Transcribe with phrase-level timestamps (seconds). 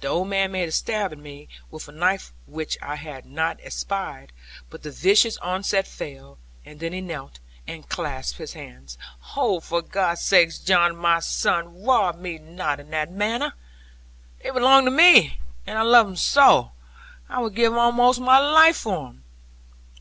[0.00, 3.58] The old man made a stab at me, with a knife which I had not
[3.60, 4.28] espied;
[4.70, 8.96] but the vicious onset failed; and then he knelt, and clasped his hands.
[9.36, 13.54] 'Oh, for God's sake, John, my son, rob me not in that manner.
[14.44, 16.70] They belong to me; and I love them so;
[17.28, 19.24] I would give almost my life for them.